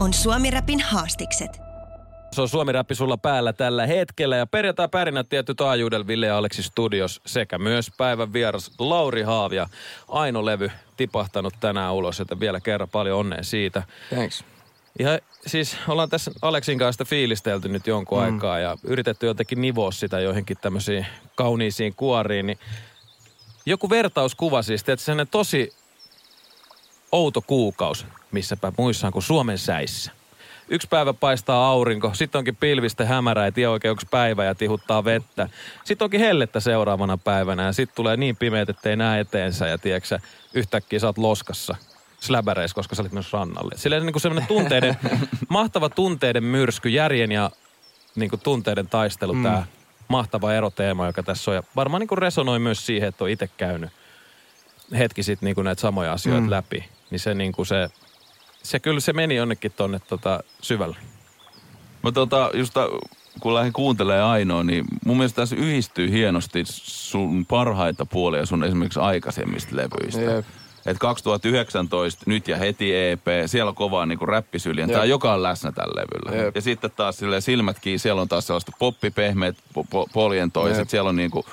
[0.00, 1.60] On Suomi Rapin haastikset.
[2.32, 6.38] Se on Suomi Räppi sulla päällä tällä hetkellä ja perjantai pärinä tietty taajuudella Ville ja
[6.38, 9.68] Aleksi Studios sekä myös päivän vieras Lauri Haavia.
[10.08, 13.82] Aino levy tipahtanut tänään ulos, että vielä kerran paljon onnea siitä.
[14.14, 14.44] Thanks.
[14.98, 18.24] Ja siis ollaan tässä Aleksin kanssa sitä fiilistelty nyt jonkun mm.
[18.24, 22.58] aikaa ja yritetty jotenkin nivoa sitä joihinkin tämmöisiin kauniisiin kuoriin, niin
[23.66, 25.72] joku vertauskuva siis, että sellainen tosi
[27.12, 30.12] outo kuukaus, missäpä muissaan kuin Suomen säissä.
[30.68, 35.04] Yksi päivä paistaa aurinko, sitten onkin pilvistä hämärä, ei tiedä oikein onko päivä ja tihuttaa
[35.04, 35.48] vettä.
[35.84, 40.18] Sitten onkin hellettä seuraavana päivänä ja sitten tulee niin pimeät, ettei näe eteensä ja tiedätkö,
[40.54, 41.76] yhtäkkiä sä oot loskassa
[42.20, 43.74] släbäreissä, koska sä olit myös rannalle.
[43.76, 44.96] Sillä niin kuin semmoinen tunteiden,
[45.48, 47.50] mahtava tunteiden myrsky, järjen ja
[48.14, 49.42] niin kuin tunteiden taistelu, mm.
[49.42, 49.66] tämä
[50.08, 51.54] mahtava eroteema, joka tässä on.
[51.54, 53.90] Ja varmaan niin kuin resonoi myös siihen, että on itse käynyt
[54.98, 56.50] hetki sitten niin kuin näitä samoja asioita mm.
[56.50, 56.84] läpi.
[57.10, 57.90] Niin se, niin kuin se,
[58.62, 60.96] se kyllä se meni jonnekin tonne tota syvälle.
[62.02, 62.74] Mä tota, just
[63.40, 69.00] kun lähdin kuuntelemaan Ainoa, niin mun mielestä tässä yhdistyy hienosti sun parhaita puolia sun esimerkiksi
[69.00, 70.20] aikaisemmista levyistä.
[70.20, 70.44] Jep.
[70.86, 74.90] Et 2019, nyt ja heti EP, siellä on kovaa niinku räppisyljen.
[74.90, 76.44] Tää joka on läsnä tällä levyllä.
[76.44, 76.56] Jep.
[76.56, 80.78] Ja sitten taas sille silmät kiinni, siellä on taas sellaista poppipehmeät, po, po, poljentoiset.
[80.78, 80.88] Jep.
[80.88, 81.44] Siellä on niinku,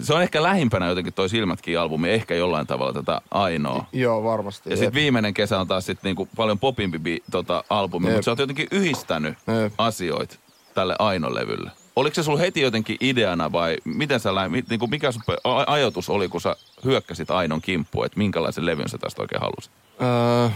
[0.00, 3.84] se on ehkä lähimpänä jotenkin toi silmät kiinni albumi, ehkä jollain tavalla tätä Ainoa.
[3.92, 4.70] Joo, varmasti.
[4.70, 8.30] Ja sitten viimeinen kesä on taas sit niinku paljon popimpi bi- tota, albumi, mutta sä
[8.30, 9.72] oot jotenkin yhdistänyt Jep.
[9.78, 10.36] asioita
[10.74, 11.70] tälle Aino-levylle.
[11.96, 15.22] Oliko se sulla heti jotenkin ideana vai miten sä läh, mit, niinku mikä sun
[15.66, 19.72] ajatus oli, kun sä hyökkäsit Ainon kimppuun, että minkälaisen levyn sä tästä oikein halusit?
[20.02, 20.48] Öö,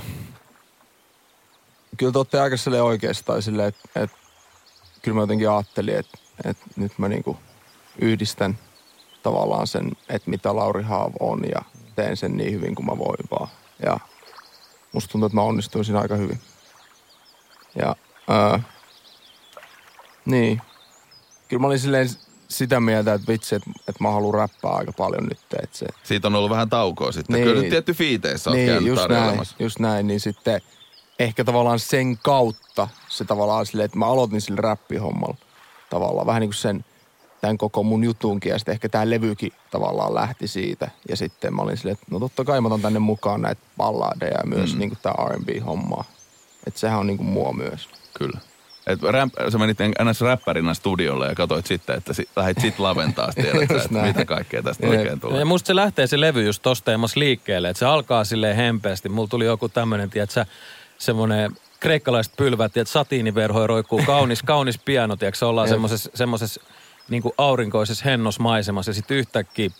[1.96, 4.10] kyllä te olette aika silleen oikeastaan silleen, että et,
[5.02, 7.36] kyllä mä jotenkin ajattelin, että et nyt mä niinku
[7.98, 8.58] yhdistän
[9.26, 11.62] tavallaan sen, että mitä Lauri Haav on ja
[11.96, 13.48] teen sen niin hyvin kuin mä voin vaan.
[13.82, 13.98] Ja
[14.92, 16.40] musta tuntuu, että mä onnistuin siinä aika hyvin.
[17.74, 17.96] Ja
[18.30, 18.58] öö,
[20.24, 20.62] niin.
[21.48, 22.08] Kyllä mä olin silleen
[22.48, 25.38] sitä mieltä, että vitsi, että, että mä haluan räppää aika paljon nyt.
[25.62, 27.34] Että se, Siitä on ollut vähän taukoa sitten.
[27.34, 27.44] Niin.
[27.44, 30.60] Kyllä nyt tietty fiiteissä oot käynyt just näin, just näin, niin sitten
[31.18, 35.36] ehkä tavallaan sen kautta se tavallaan silleen, että mä aloitin sillä räppihommalla
[35.90, 36.26] tavallaan.
[36.26, 36.84] Vähän niin kuin sen,
[37.40, 40.90] tämän koko mun jutunkin ja sitten ehkä tämä levykin tavallaan lähti siitä.
[41.08, 44.38] Ja sitten mä olin silleen, että no totta kai mä otan tänne mukaan näitä balladeja
[44.38, 44.78] ja myös mm.
[44.78, 46.04] niin kuin tämä R&B-hommaa.
[46.66, 47.88] Että sehän on niin kuin mua myös.
[48.14, 48.38] Kyllä.
[48.86, 50.20] Et rämp, sä menit ns.
[50.20, 54.24] räppärinä studiolle ja katsoit sitten, että si, lähdit sit laventaa, tiedät, sä, Just että mitä
[54.24, 54.98] kaikkea tästä Jep.
[54.98, 55.38] oikein tulee.
[55.38, 59.08] Ja musta se lähtee se levy just tosta teemassa liikkeelle, että se alkaa silleen hempeästi.
[59.08, 60.46] Mulla tuli joku tämmönen, tiedätkö,
[60.98, 65.68] semmoinen kreikkalaiset pylvät, että satiiniverhoja roikkuu kaunis, kaunis piano, tiedätkö, ollaan
[66.14, 66.60] semmoisessa
[67.10, 69.70] niin kuin aurinkoisessa hennosmaisemassa ja sitten yhtäkkiä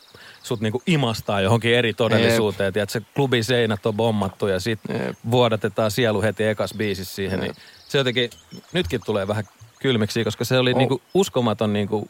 [0.43, 2.73] sut niinku imastaa johonkin eri todellisuuteen.
[2.73, 7.41] Tiedät, se klubin seinät on bommattu ja sitten vuodatetaan sielu heti ekas biisissä siihen.
[7.41, 7.55] Niin
[7.89, 8.31] se jotenkin,
[8.73, 9.45] nytkin tulee vähän
[9.81, 10.79] kylmiksi, koska se oli Oh.
[10.79, 12.09] niinku uskomaton niinku,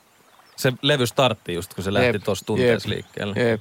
[0.57, 3.41] se levy startti just, kun se lähti tuossa tunteessa liikkeelle.
[3.41, 3.61] Jep.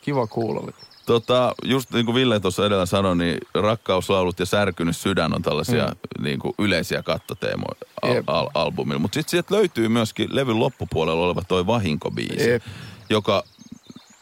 [0.00, 0.72] Kiva kuulla.
[1.06, 5.86] Tota, just niin kuin Ville tuossa edellä sanoi, niin rakkauslaulut ja särkynyt sydän on tällaisia
[5.86, 6.24] Mm.
[6.24, 8.24] niin kuin yleisiä kattoteemoja al- Jep.
[8.28, 8.98] al- albumilla.
[8.98, 12.62] Mutta sitten sieltä löytyy myöskin levyn loppupuolella oleva toi vahinkobiisi, Jep.
[13.10, 13.44] joka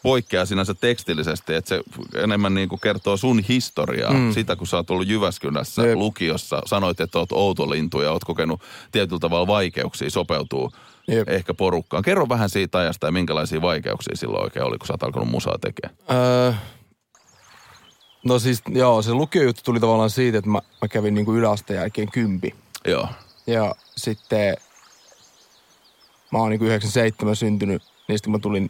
[0.05, 1.81] poikkeaa sinänsä tekstillisesti, että se
[2.23, 4.13] enemmän niin kuin kertoo sun historiaa.
[4.13, 4.33] Mm.
[4.33, 5.97] Sitä, kun sä oot ollut Jyväskylässä Jep.
[5.97, 8.61] lukiossa, sanoit, että oot outolintu ja oot kokenut
[8.91, 10.71] tietyllä tavalla vaikeuksia sopeutuu
[11.07, 11.29] Jep.
[11.29, 12.03] ehkä porukkaan.
[12.03, 15.57] Kerro vähän siitä ajasta ja minkälaisia vaikeuksia silloin oikein oli, kun sä oot alkanut musaa
[15.61, 15.97] tekemään.
[16.11, 16.53] Öö,
[18.25, 22.11] no siis joo, se lukiojuttu tuli tavallaan siitä, että mä, mä kävin niinku yläasteen jälkeen
[22.11, 22.55] kympi.
[22.87, 23.07] Joo.
[23.47, 24.57] Ja sitten
[26.31, 28.69] mä oon niinku 97 syntynyt, niin sitten mä tulin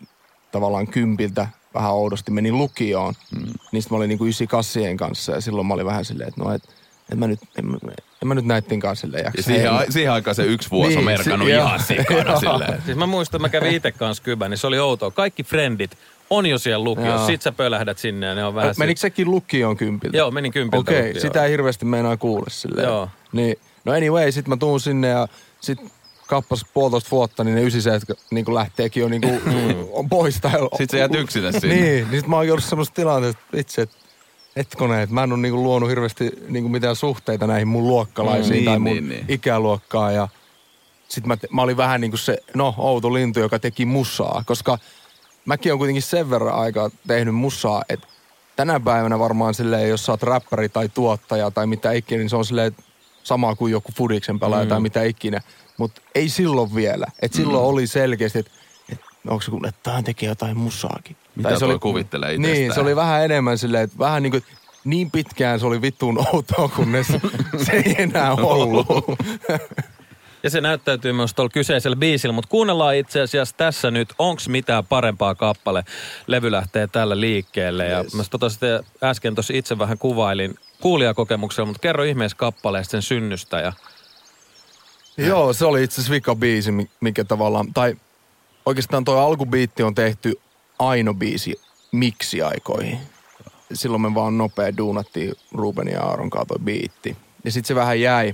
[0.56, 3.14] tavallaan kympiltä vähän oudosti, menin lukioon.
[3.36, 3.42] Mm.
[3.72, 6.52] Niin sitten mä olin niinku 98 kanssa ja silloin mä olin vähän silleen, että no
[6.54, 6.64] et,
[7.12, 7.78] et mä nyt, en, mä-
[8.22, 9.40] en mä nyt näitten kanssa silleen jaksa.
[9.40, 12.82] Ja siihen, a- siihen aikaan se yksi vuosi Niin, on merkannut si- ihan sikana silleen.
[12.86, 15.12] Siis mä muistan, että mä kävin itse kanssa Kybän, niin se oli outoa.
[15.12, 15.98] Kaikki frendit
[16.30, 17.16] on jo siellä lukiossa.
[17.16, 17.26] Joo.
[17.28, 18.76] Sit sä pölähdät sinne ja ne on vähän...
[18.78, 20.18] Menikö sekin lukioon kympiltä?
[20.18, 21.22] Joo, menin kympiltä Okei, okay, lukioon.
[21.22, 22.88] sitä ei hirveästi meinaa kuulla silleen.
[22.88, 23.10] Joo.
[23.32, 23.56] Niin,
[23.86, 25.28] no anyway, sit mä tuun sinne ja
[25.62, 25.80] sit
[26.28, 29.42] kappas puolitoista vuotta, niin ne 97 niin lähteekin jo niin kuin,
[29.92, 30.40] on pois.
[30.42, 31.76] Tai Sit sä jäät yksille sinne.
[31.76, 33.96] Niin, niin sit mä oon ollut semmoista tilanteesta, että vitsi, että
[34.56, 38.66] hetkone, että mä en ole niinku luonut hirveästi niinku mitään suhteita näihin mun luokkalaisiin Mm,
[38.66, 39.26] tai niin, mun niin, niin.
[39.28, 40.16] ikäluokkaan.
[40.16, 40.28] Ja
[41.08, 44.78] sit mä, mä olin vähän niinku se, no, outo lintu, joka teki musaa, koska
[45.46, 48.08] mäkin on kuitenkin sen verran aikaa tehnyt musaa, että
[48.56, 52.36] tänä päivänä varmaan silleen, jos sä oot räppäri tai tuottaja tai mitä ikinä, niin se
[52.36, 52.76] on silleen
[53.24, 54.70] sama kuin joku Fudiksen pelaaja mm.
[54.70, 55.42] tai mitä ikinä.
[55.78, 57.06] Mutta ei silloin vielä.
[57.22, 57.70] Et silloin mm.
[57.70, 58.52] oli selkeästi, että
[58.92, 61.16] et, onko se kun, että tämä tekee jotain musaakin.
[61.36, 62.74] Mitä Tai se oli, kuvittelee Niin, itsestään?
[62.74, 64.44] se oli vähän enemmän silleen, että vähän niin kuin,
[64.86, 67.08] niin pitkään se oli vittuun outoa, kunnes
[67.66, 68.88] se ei enää ollut.
[70.44, 74.86] Ja se näyttäytyy myös tuolla kyseisellä biisillä, mutta kuunnellaan itse asiassa tässä nyt, onko mitään
[74.86, 75.84] parempaa kappale.
[76.28, 78.14] Levy lähtee tällä liikkeelle ja Yes.
[78.14, 83.60] mä tota sitten äsken tuossa itse vähän kuvailin kuulijakokemuksella, mutta kerro ihmeessä kappaleesta sen synnystä
[83.60, 83.74] ja
[85.18, 87.96] Joo, se oli itse asiassa vika biisi, mi- mikä tavallaan, tai
[88.66, 90.34] oikeastaan toi alkubiitti on tehty
[90.80, 91.56] aino biisi
[91.92, 93.00] miksi aikoihin.
[93.74, 97.18] Silloin me vaan nopea duunattiin Ruben ja Aaron kanssa toi biitti.
[97.44, 98.34] Ja sitten se vähän jäi,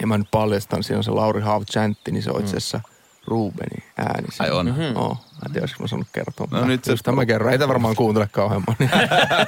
[0.00, 2.80] ja mä nyt paljastan, siinä on se Lauri Haav chantti, niin se on itse asiassa
[3.26, 4.28] Rubenin ääni.
[4.38, 4.66] Ai on?
[4.66, 4.96] Mm-hmm.
[4.96, 6.46] Oh, mä en tiedä, olisiko mä sanonut kertoa.
[6.50, 7.52] No nyt se- Just mä kerron.
[7.52, 8.90] Ei tämä varmaan kuuntele kauhean moni.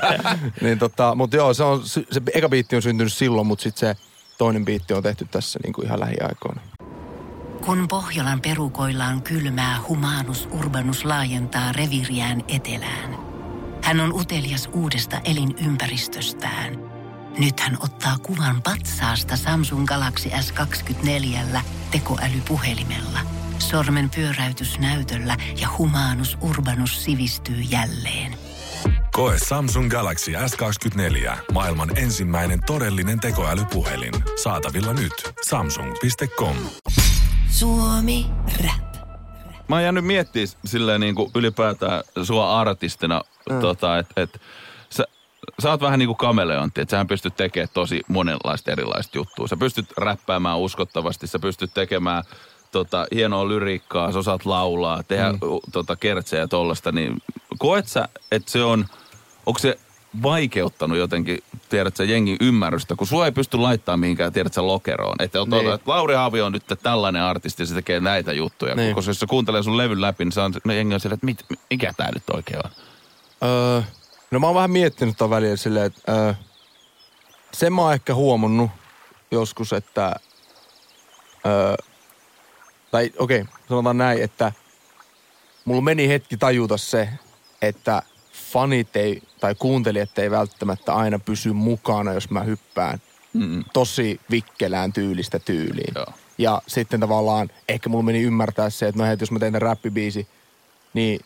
[0.62, 3.94] niin tota, mutta joo, se, on, se, se eka biitti on syntynyt silloin, mutta sitten
[3.96, 4.02] se
[4.38, 6.60] toinen biitti on tehty tässä niin kuin ihan lähiaikoina.
[7.66, 13.16] Kun Pohjolan perukoillaan kylmää, humanus urbanus laajentaa reviriään etelään.
[13.82, 16.78] Hän on utelias uudesta elinympäristöstään.
[17.38, 21.60] Nyt hän ottaa kuvan patsaasta Samsung Galaxy S24
[21.90, 23.20] tekoälypuhelimella.
[23.58, 28.45] Sormen pyöräytys näytöllä ja humanus urbanus sivistyy jälleen.
[29.16, 31.36] Koe Samsung Galaxy S24.
[31.52, 34.12] Maailman ensimmäinen todellinen tekoälypuhelin.
[34.42, 35.12] Saatavilla nyt.
[35.42, 36.56] Samsung.com.
[37.50, 38.26] Suomi
[38.64, 39.08] Rap.
[39.68, 43.60] Mä oon jäänyt miettimään silleen niin kuin ylipäätään sua artistina, mm.
[43.60, 44.40] tota, että et,
[44.90, 45.04] sä,
[45.62, 49.48] sä oot vähän niin kuin kameleontti, että sähän pystyt tekemään tosi monenlaista erilaista juttua.
[49.48, 52.24] Sä pystyt räppäämään uskottavasti, sä pystyt tekemään
[52.72, 55.38] tota, hienoa lyriikkaa, sä osaat laulaa, tehdä mm.
[55.72, 57.22] tota, kertsejä ja tollasta, niin
[57.58, 58.86] koet sä, että se on,
[59.46, 59.78] onko se
[60.22, 61.38] vaikeuttanut jotenkin,
[61.68, 65.16] tiedätkö, jengin ymmärrystä, kun sua ei pysty laittamaan mihinkään, tiedätkö, lokeroon.
[65.18, 65.72] Että, on, Niin.
[65.74, 68.74] että Lauri Haavi on nyt tällainen artisti, se tekee näitä juttuja.
[68.74, 68.94] Niin.
[68.94, 71.26] Koska jos se kuuntelee sun levyn läpi, niin se on, no jengi on silleen, että
[71.26, 72.70] mit, mikä tää nyt oikein on?
[73.48, 73.82] Öö,
[74.30, 76.34] no mä oon vähän miettinyt tämän välillä silleen, että öö,
[77.52, 78.70] sen mä oon ehkä huomannut
[79.30, 80.16] joskus, että
[81.46, 81.74] öö,
[82.90, 84.52] tai okei, okay, sanotaan näin, että
[85.64, 87.08] mulla meni hetki tajuta se,
[87.62, 88.02] että
[88.52, 93.00] fanit ei, tai kuuntelijat ei välttämättä aina pysy mukana, jos mä hyppään
[93.32, 93.64] Mm-mm.
[93.72, 95.92] tosi vikkelään tyylistä tyyliin.
[95.94, 96.06] Joo.
[96.38, 99.62] Ja sitten tavallaan ehkä mulla meni ymmärtää se, että no hei, jos mä teen tämän
[99.62, 100.28] räppibiisi,
[100.94, 101.20] niin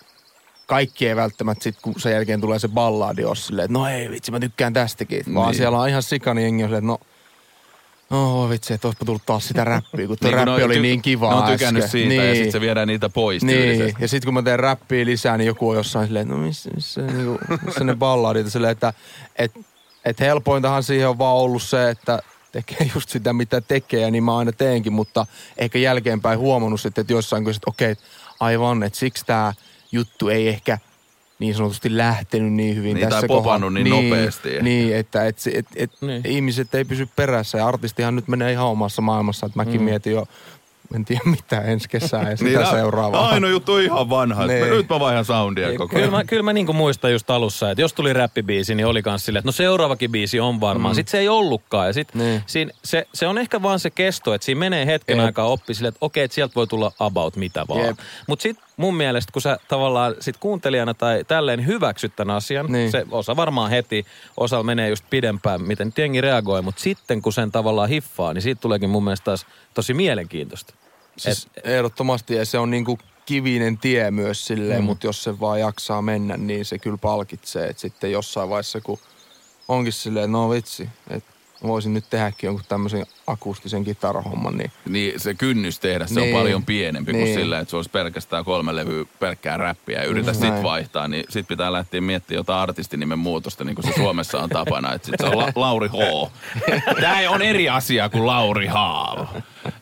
[0.67, 4.11] kaikki ei välttämättä sit, kun sen jälkeen tulee se balladi, ole silleen, että no ei
[4.11, 5.35] vitsi, mä tykkään tästäkin.
[5.35, 5.57] Vaan Niin.
[5.57, 6.99] siellä on ihan sikani jengi on silleen, että no,
[8.11, 10.63] no voi vitsi, että olisipa tullut taas sitä räppiä, kun tuo Niin, räppi ne on
[10.65, 11.91] oli ty- niin kiva Ne on tykännyt äsken.
[11.91, 12.29] siitä niin.
[12.29, 14.03] ja sitten se viedään niitä pois Niin, tyylisesti.
[14.03, 16.71] ja sitten kun mä teen räppiä lisää, niin joku on jossain silleen, että no missä,
[16.75, 18.93] missä, niinku, missä ne balladit, silleen, että
[19.37, 19.53] et,
[20.05, 22.19] et helpointahan siihen on vaan ollut se, että
[22.53, 25.27] tekee just sitä, mitä tekee, ja niin mä aina teenkin, mutta
[25.59, 27.97] ehkä jälkeenpäin huomannut sitten, että jossain kun, että okei,
[28.41, 29.53] aivan, että siksi tämä
[29.93, 30.79] juttu ei ehkä
[31.41, 34.63] niin sanotusti lähtenyt niin hyvin Niin, tässä popannut niin nopeasti ehkä.
[34.63, 36.23] Niin, että et, et, et, Niin.
[36.27, 39.85] ihmiset ei pysy perässä, ja artistihan nyt menee ihan omassa maailmassa, että mäkin mm.
[39.85, 40.27] mietin jo,
[40.95, 43.29] en tiedä mitä ensi kesää ja sitä Niin, seuraavaa.
[43.29, 44.47] Aino juttu on ihan vanha.
[44.47, 44.61] Niin.
[44.63, 44.73] Niin.
[44.75, 46.13] Nyt mä vaihan soundia Niin, koko Kyllä ajan.
[46.13, 49.41] mä, kyllä mä niin muistan just alussa, että jos tuli räppibiisi, niin oli kans silleen,
[49.41, 50.95] että no seuraavakin biisi on varmaan.
[50.95, 50.97] Mm.
[50.97, 51.87] Sitten se ei ollutkaan.
[51.87, 52.43] Ja sit Niin.
[52.47, 55.27] siinä, se, se, on ehkä vaan se kesto, että siinä menee hetken Jep.
[55.27, 57.97] aikaa oppi silleen, että okei, että sieltä voi tulla about mitä vaan.
[58.27, 62.91] Mutta sitten mun mielestä, kun sä tavallaan sit kuuntelijana tai tälleen hyväksyt tämän asian, Niin.
[62.91, 64.07] se osa varmaan heti,
[64.37, 68.61] osa menee just pidempään, miten jengi reagoi, mutta sitten kun sen tavallaan hiffaa, niin siitä
[68.61, 70.75] tuleekin mun mielestä taas tosi mielenkiintoista.
[71.17, 74.85] Siis ehdottomasti ja se on niinku kivinen tie myös silleen, mm.
[74.85, 77.69] mutta jos se vaan jaksaa mennä, niin se kyllä palkitsee.
[77.69, 78.99] Et sitten jossain vaiheessa, kun
[79.69, 81.31] onkin silleen, no vitsi, että
[81.63, 86.35] voisin nyt tehdäkin jonkun tämmöisen akustisen kitarahomman, niin Niin se kynnys tehdä, se Niin.
[86.35, 87.39] on paljon pienempi kuin Niin.
[87.39, 91.25] sillä, että se olisi pelkästään kolme levyä pelkkää räppiä ja yritä Just sit vaihtaa, niin
[91.29, 95.15] sit pitää lähteä miettimään jotain artistinimen muutosta, niin kuin se Suomessa on tapana, että sit
[95.21, 96.31] se on La- Lauri H.
[97.01, 99.27] Tämä on eri asia kuin Lauri Haav.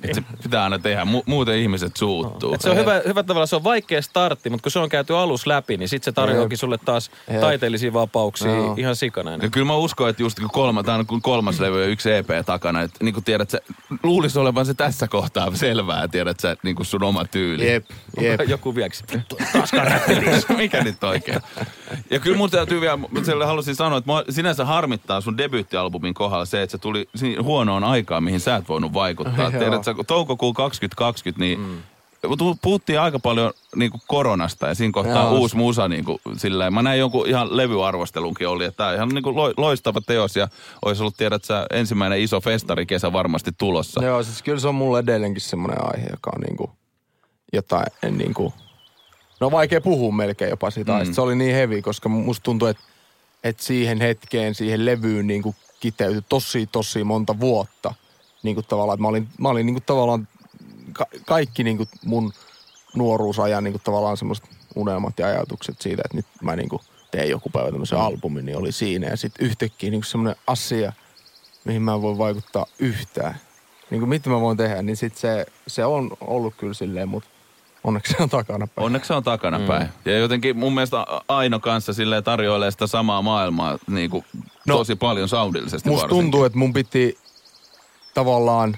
[0.03, 2.55] Että se pitää aina tehdä, mu- muuten ihmiset suuttuu.
[2.55, 5.17] Et se on hyvä, hyvä tavalla, se on vaikea startti, mutta kun se on käyty
[5.17, 7.41] alus läpi, niin sitten se tarjoakin sulle taas Jep.
[7.41, 8.75] taiteellisia vapauksia Joo.
[8.79, 9.31] ihan sikana.
[9.31, 12.13] Ja kyllä mä uskon, että just kun kolma, tämä on kun kolmas levy ja yksi
[12.13, 13.61] EP takana, että niin kuin tiedät, sä,
[14.03, 17.73] luulisi olevan se tässä kohtaa selvää, tiedät sä, niin kuin sun oma tyyli.
[17.73, 17.85] Jep,
[18.21, 18.41] jep.
[18.49, 19.05] Joku vieksi.
[20.57, 21.41] Mikä nyt oikein?
[22.11, 26.45] Ja kyllä mun täytyy vielä, sille halusin sanoa, että mua sinänsä harmittaa sun debyyttialbumin kohdalla
[26.45, 27.09] se, että se tuli
[27.43, 29.51] huonoon aikaan, mihin sä et voinut vaikuttaa.
[29.51, 31.79] Tiedät kun toukokuun 2020, niin mm.
[32.63, 35.39] puhuttiin aika paljon niin kuin koronasta ja siinä kohtaa Joo.
[35.39, 39.09] uusi musa niin kuin, sillä Mä näin jonkun ihan levyarvostelunkin oli, että tämä on ihan
[39.09, 40.49] niin kuin lo- loistava teos ja
[40.85, 44.05] olisi ollut, tiedät sä, ensimmäinen iso festari kesä varmasti tulossa.
[44.05, 46.71] Joo, siis kyllä se on mulle edelleenkin semmoinen aihe, joka on niinku
[47.53, 48.53] jotain en niinku...
[49.41, 51.13] No vaikea puhua melkein jopa siitä mm.
[51.13, 52.83] Se oli niin hevi, koska musta tuntuu, että
[53.45, 57.95] että siihen hetkeen, siihen levyyn niinku kiteytyi tosi, tosi monta vuotta.
[58.43, 60.29] Niinku tavallaan, että mä olin, mä olin niinku tavallaan
[60.93, 62.33] ka- kaikki niinku mun
[62.97, 66.81] nuoruusajan niinku tavallaan semmoiset unelmat ja ajatukset siitä, että nyt mä niinku
[67.11, 69.07] teen joku päivä tämmöisen albumin, niin oli siinä.
[69.07, 70.93] Ja sitten yhtäkkiä niinku semmoinen asia,
[71.65, 73.35] mihin mä en voi vaikuttaa yhtään.
[73.91, 77.29] Niin kuin mitä mä voin tehdä, niin sit se, se on ollut kyllä silleen, mutta
[77.85, 78.85] onneksi se on takana päin.
[78.87, 79.83] Onneksi se on takana päin.
[79.83, 80.13] Mm.
[80.13, 84.25] Ja jotenkin mun mielestä Aino kanssa silleen tarjoilee sitä samaa maailmaa niin kuin
[84.67, 86.25] No, tosi paljon saudillisesti Musta varsinkin.
[86.25, 87.19] tuntuu, että mun piti
[88.19, 88.77] tavallaan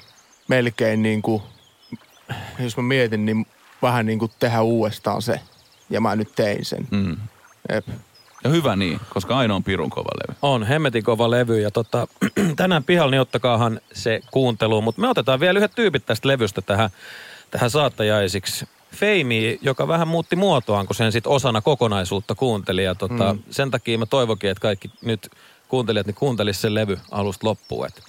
[0.49, 1.43] melkein niin kuin,
[2.59, 3.47] jos mä mietin, niin
[3.83, 5.41] vähän niin kuin tehdä uudestaan se.
[5.91, 6.89] Ja mä nyt tein sen.
[6.91, 7.17] Mm.
[7.73, 7.89] Jep.
[8.45, 10.39] Ja hyvä niin, koska Aino on pirun kova levy.
[10.43, 12.07] On, hemmetin kova levy ja tota,
[12.57, 14.85] tänään pihalla niin ottakaahan se kuunteluun.
[14.85, 16.91] Mutta me otetaan vielä yhdet tyypit tästä levystä tähän,
[17.51, 18.69] tähän saattajaisiksi.
[18.97, 22.85] Feimi, joka vähän muutti muotoaan, kun sen sit osana kokonaisuutta kuunteli.
[22.85, 23.43] Ja tota, mm.
[23.51, 25.31] sen takia mä toivokin, että kaikki nyt
[25.69, 27.87] kuuntelijat niin kuuntelis sen levy alusta loppuun.
[27.87, 28.03] Et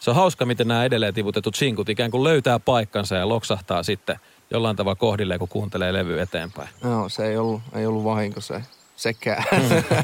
[0.00, 4.20] se on hauska, miten nämä edelleen tiputetut sinkut ikään kuin löytää paikkansa ja loksahtaa sitten
[4.50, 6.68] jollain tavalla kohdilleen, kun kuuntelee levy eteenpäin.
[6.82, 8.62] No, se ei ollut, ei ollut vahinko se,
[8.96, 9.44] sekään.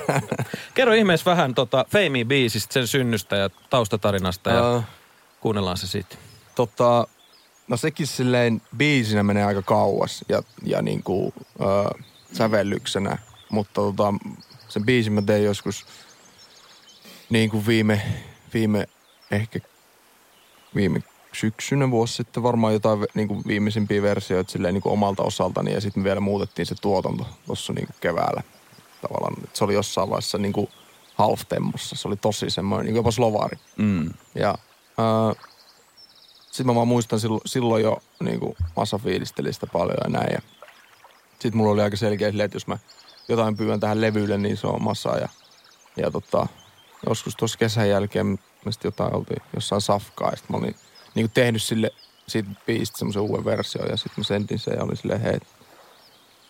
[0.74, 4.82] Kerro ihmeessä vähän tota Feimi-biisistä, sen synnystä ja taustatarinasta ja Ää,
[5.40, 6.18] kuunnellaan se sitten.
[6.54, 7.06] tota,
[7.68, 11.64] no sekin silleen biisinä menee aika kauas ja, ja niinku ö,
[12.32, 13.18] sävellyksenä,
[13.50, 14.14] mutta tota,
[14.68, 15.86] sen biisin mä tein joskus
[17.30, 18.02] niin kuin viime,
[18.54, 18.86] viime
[19.30, 19.58] ehkä
[20.74, 21.02] viime
[21.32, 25.80] syksynä vuosi sitten varmaan jotain niin kuin viimeisimpiä versioita silleen niin kuin omalta osaltani ja
[25.80, 28.42] sitten vielä muutettiin se tuotanto tuossa niin kuin keväällä
[29.02, 29.44] tavallaan.
[29.44, 30.68] Et se oli jossain vaiheessa niin kuin
[31.14, 31.96] half-temmossa.
[31.96, 33.58] Se oli tosi semmoinen, niin kuin jopa slovaari.
[33.76, 34.10] Mm.
[34.34, 34.58] Ja
[35.00, 35.44] äh,
[36.50, 40.32] sitten mä vaan muistan silloin, silloin jo niin kuin massa fiilisteli sitä paljon ja näin.
[40.32, 40.40] Ja
[41.32, 42.78] sitten mulla oli aika selkeä silleen, että jos mä
[43.28, 45.18] jotain pyydän tähän levylle, niin se on massa.
[45.18, 45.28] Ja,
[45.96, 46.46] ja tota,
[47.08, 48.26] joskus tuossa kesän jälkeen
[48.64, 50.30] me sitten jotain oltiin jossain safkaa.
[50.30, 50.74] Ja sit mä olin
[51.14, 51.90] niin kuin tehnyt sille
[52.26, 53.90] siitä biisistä semmoisen uuden version.
[53.90, 55.38] Ja sitten mä sentin sen ja olin silleen, hei,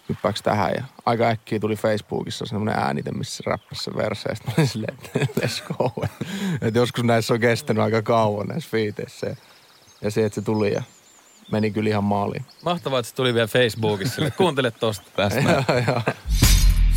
[0.08, 0.72] hyppääks tähän?
[0.76, 4.28] Ja aika äkkiä tuli Facebookissa semmoinen äänite, missä se räppäsi se verse.
[4.28, 5.92] Ja sit mä olin silleen, että let's go.
[6.60, 9.26] Et joskus näissä on kestänyt aika kauan näissä fiiteissä.
[9.26, 9.36] Ja,
[10.02, 10.82] ja se, että se tuli ja
[11.52, 12.44] meni kyllä ihan maaliin.
[12.64, 14.14] Mahtavaa, että se tuli vielä Facebookissa.
[14.14, 14.30] sille.
[14.30, 15.10] Kuuntele tosta.
[15.16, 15.64] Tästä.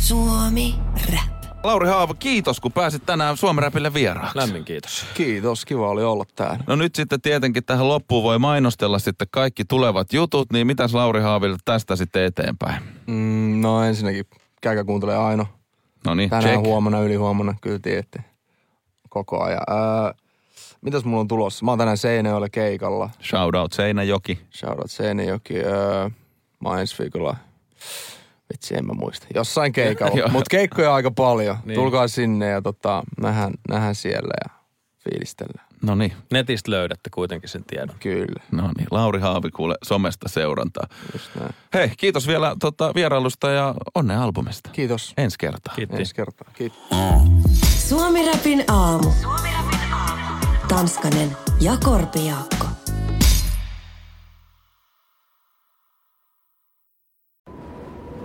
[0.08, 0.74] Suomi
[1.12, 1.37] Rap.
[1.64, 4.38] Lauri Haava, kiitos kun pääsit tänään Suomen Rapille vieraaksi.
[4.38, 5.06] Lämmin kiitos.
[5.14, 6.64] Kiitos, kiva oli olla täällä.
[6.66, 11.20] No nyt sitten tietenkin tähän loppuun voi mainostella sitten kaikki tulevat jutut, niin mitäs Lauri
[11.20, 12.82] Haaville tästä sitten eteenpäin?
[13.06, 14.24] Mm, no ensinnäkin
[14.60, 15.46] käykää kuuntelee Aino.
[16.06, 16.66] No niin, Tänään check.
[16.66, 18.24] huomenna, yli huomenna, kyllä tiedätte.
[19.08, 19.62] Koko ajan.
[19.68, 20.14] Ää,
[20.80, 21.64] mitäs mulla on tulossa?
[21.64, 23.10] Mä oon tänään Seinäjoella keikalla.
[23.22, 24.38] Shout out Seinäjoki.
[24.54, 25.54] Shoutout Seinäjoki.
[25.64, 26.10] Ää,
[26.60, 27.36] mä oon ensi viikolla,
[28.52, 30.28] vitsi en mä muista, jossain keikalla.
[30.32, 31.56] Mutta keikkoja on aika paljon.
[31.64, 31.74] Niin.
[31.74, 34.58] Tulkaa sinne ja tota, nähdään, nähdään siellä ja
[34.98, 35.68] fiilistellään.
[35.82, 37.96] No niin, Netistä löydätte kuitenkin sen tiedon.
[38.00, 38.88] Kyllä, no niin.
[38.90, 40.86] Lauri Haavi kuule somesta seurantaa.
[41.12, 41.54] just näin.
[41.74, 44.70] Hei, kiitos vielä tota, vierailusta ja onnea albumista.
[44.72, 45.14] Kiitos.
[45.18, 45.74] Ensi kertaa.
[45.74, 45.96] Kiitti.
[45.96, 46.50] Ensi kertaa.
[46.54, 46.78] Kiitos.
[47.88, 49.10] Suomi Rapin aamu.
[50.68, 52.66] Tanskanen ja Korpijaakko.